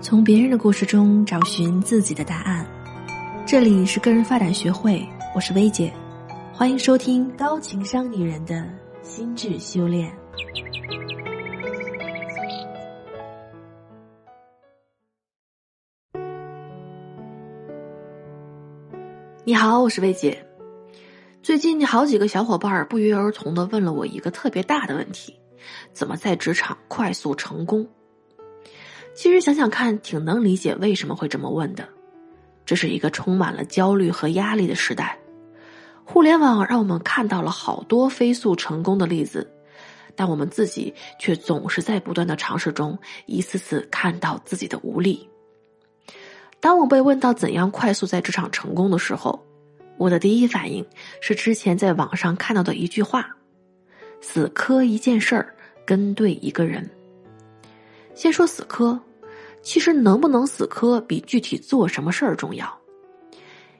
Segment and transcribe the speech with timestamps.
[0.00, 2.64] 从别人的故事中找寻自己的答案。
[3.44, 5.04] 这里是个人发展学会，
[5.34, 5.92] 我是薇姐，
[6.52, 8.64] 欢迎收听高情商女人的
[9.02, 10.10] 心智修炼。
[19.44, 20.46] 你好，我是薇姐。
[21.42, 25.34] 最近好几个小伙伴不约而同的问了我一个特别大的问题：
[25.92, 27.86] 怎么在职场快速成功？
[29.18, 31.88] 其实想想看，挺能理解为什么会这么问的。
[32.64, 35.18] 这是一个充满了焦虑和压力的时代，
[36.04, 39.52] 互联网让我们看到了好多飞速成功的例子，
[40.14, 45.28] 但我们自己却总是在不断的尝试中，一次次看到自己的无力。
[46.60, 49.44] 当我被问到怎样快速在职场成功的时候，
[49.96, 50.86] 我的第一反应
[51.20, 53.28] 是之前在网上看到的一句话
[54.22, 56.88] ：“死磕一件事儿，跟对一个人。”
[58.14, 58.96] 先说死磕。
[59.62, 62.78] 其实能不能死磕比具体做什么事儿重要。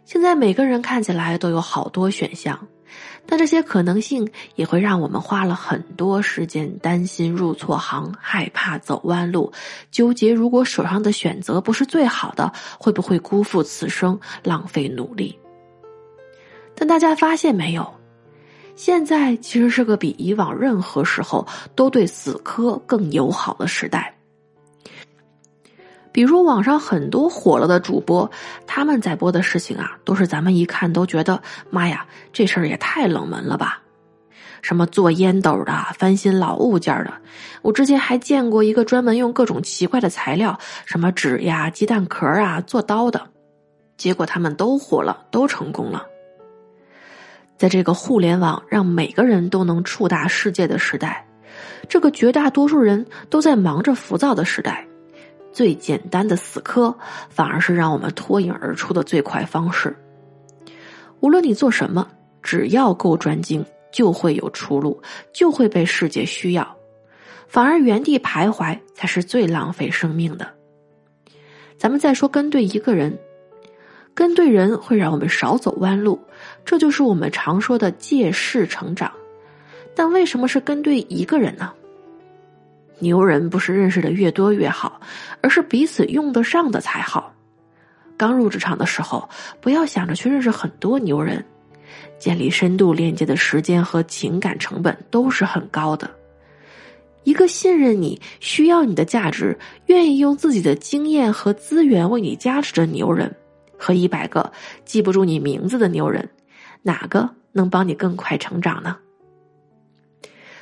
[0.05, 2.67] 现在每个人看起来都有好多选项，
[3.27, 9.53] 但这些可能性也会让我们花了很多时间，担心入错行，害怕走弯路，
[9.91, 15.39] 纠结如果手上的选择不是最好的，会不会辜负此生，浪费努力。
[16.75, 17.95] 但大家发现没有，
[18.77, 24.18] 现在其实是个比以往任何时候都对死磕更友好的时代。
[26.19, 28.29] 比如网上很多火了的主播，
[28.67, 33.81] 他们在播的事情啊，都是咱们一看都觉得妈呀，这事儿也太冷门了吧！
[34.61, 37.13] 什么做烟斗的、翻新老物件的，
[37.63, 43.23] 我之前还见过一个专门用各种奇怪的材料，什么纸呀、鸡蛋壳啊做刀的，
[43.97, 46.05] 结果他们都火了，都成功了。
[47.57, 51.25] 在这个互联网让每个人都能触达世界的时代，
[51.89, 54.85] 这个绝大多数人都在忙着浮躁的时代。
[55.59, 56.95] 最简单的死磕，
[57.29, 59.93] 反而是让我们脱颖而出的最快方式。
[61.19, 62.07] 无论你做什么，
[62.45, 65.03] 只要够专精，就会有出路，
[65.33, 66.77] 就会被世界需要。
[67.49, 70.49] 反而原地徘徊，才是最浪费生命的。
[71.77, 73.19] 咱们再说跟对一个人，
[74.15, 76.21] 跟对人会让我们少走弯路，
[76.65, 79.11] 这就是我们常说的借势成长。
[79.97, 81.73] 但为什么是跟对一个人呢？
[83.01, 85.01] 牛人不是认识的越多越好，
[85.41, 87.35] 而是彼此用得上的才好。
[88.17, 89.29] 刚入职场的时候，
[89.61, 91.45] 不要想着去认识很多牛人，
[92.19, 96.11] 建立深度链接的时间和情感成本都是很高的。
[97.25, 99.57] 一个信任你、需要你的价值、
[99.87, 103.33] 愿意用自己的经验和资源为你加持的牛人，
[103.77, 104.51] 和一百个
[104.85, 106.29] 记不住你名字的牛人，
[106.83, 108.97] 哪个能帮你更快成长呢？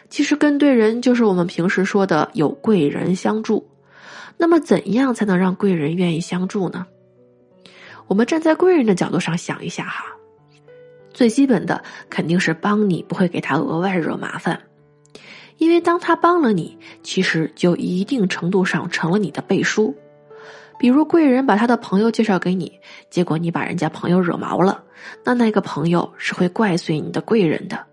[0.09, 3.69] 其实跟对人就是我们平时说的有贵人相助。
[4.39, 6.87] 那么，怎样才能让贵人愿意相助呢？
[8.07, 10.05] 我们站在贵人的角度上想一下哈，
[11.11, 14.61] 最基本的肯定是帮你不会给他额外惹麻烦，
[15.57, 19.97] 因为当他帮了你，其实就一定程度上成了你的背书。
[20.79, 22.79] 比如贵人把他的朋友介绍给你，
[23.09, 24.85] 结果你把人家朋友惹毛了，
[25.25, 27.87] 那那个朋友是会怪罪你的贵人的。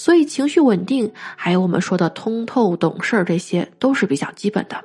[0.00, 4.82] 所以，情绪稳定，还有我们说的通透懂事儿，这些都是比较基本的。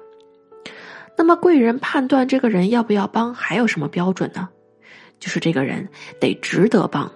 [1.17, 4.49] 那么，贵人判断这个人要不要帮，还有什么标准呢？
[5.17, 5.87] 就是这个人
[6.19, 7.09] 得值得帮。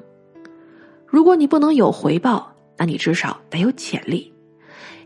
[1.06, 4.34] 如果你不能有回报，那你至少得有潜力。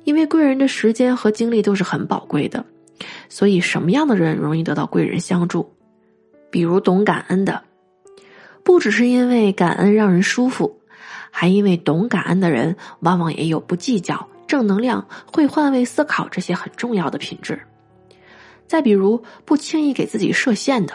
[0.04, 2.64] 因为贵人的时间和精力都是很宝贵的，
[3.28, 5.68] 所以什么样的人容易得到贵人相助？
[6.52, 7.64] 比如懂感恩的，
[8.64, 10.80] 不只是因为感恩让人舒服。
[11.36, 17.60] 还因为懂感恩的人，往往也有不计较、正能量、会换位思考这些很重要的品质。
[18.68, 20.94] 再比如，不轻易给自己设限的，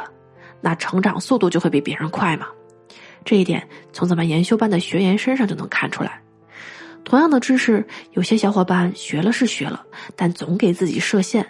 [0.60, 2.46] 那成长速度就会比别人快嘛。
[3.24, 6.22] 这一点从咱们研修班的学员身上就能看出来。
[7.04, 9.84] 同样的知识，有些小伙伴学了是学了，
[10.14, 11.44] 但总给自己设限，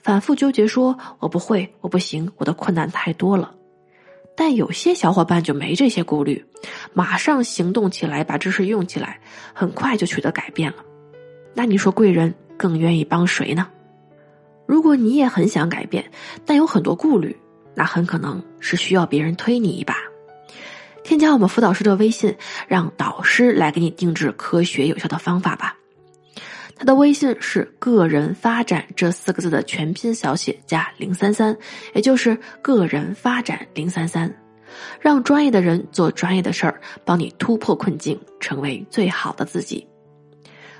[0.00, 3.54] 反复纠结说：“我不会，我不行，我的困难太多了。”
[4.34, 6.44] 但有些小伙伴就没这些顾虑，
[6.92, 9.20] 马上行动起来，把知识用起来，
[9.52, 10.78] 很快就取得改变了。
[11.54, 13.68] 那你说贵人更愿意帮谁呢？
[14.66, 16.10] 如果你也很想改变，
[16.46, 17.36] 但有很多顾虑，
[17.74, 19.96] 那很可能是需要别人推你一把。
[21.04, 22.36] 添加我们辅导师的微信，
[22.68, 25.76] 让导师来给你定制科学有效的方法吧。
[26.76, 31.56] 他的微信是“个人发展”这四个字的全拼小写加零三三，
[31.94, 34.32] 也就是“个人发展零三三”，
[35.00, 39.86] 让专业的人做专业的事儿，帮你突破困境，成为最好的自己。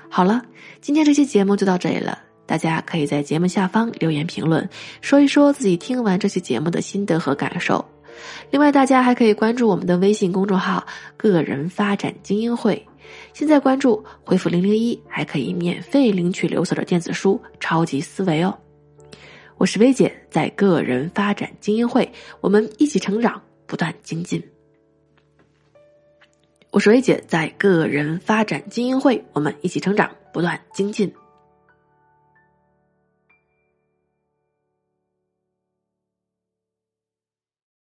[0.09, 0.43] 好了，
[0.81, 2.19] 今天这期节目就到这里了。
[2.45, 4.67] 大家可以在节目下方留言评论，
[4.99, 7.83] 说一说自己听完这期节目的心得和感受。
[8.51, 10.85] 另外，大家还可以关注我们的微信公众号
[11.17, 12.85] “个人发展精英会”。
[13.33, 18.57] 现在关注，回复零零一，还可以免费领取刘所的电子书《超级思维》哦。
[19.57, 22.11] 我是薇姐，在个人发展精英会，
[22.41, 24.43] 我们一起成长，不断精进。
[26.71, 31.13] 我是薇姐，在个人发展精英会，我们一起成长，不断精进。